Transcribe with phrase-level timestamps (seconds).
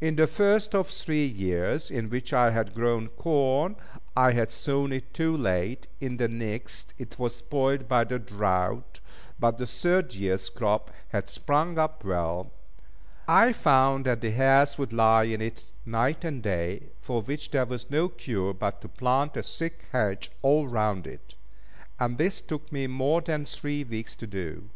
[0.00, 3.74] In the first of the three years in which I had grown corn,
[4.16, 9.00] I had sown it too late; in the next, it was spoilt by the drought;
[9.40, 12.52] but the third years' crop had sprung up well.
[13.26, 17.66] I found that the hares would lie in it night and day, for which there
[17.66, 21.34] was no cure but to plant a thick hedge all round it;
[21.98, 24.70] and this took me more than three weeks to do.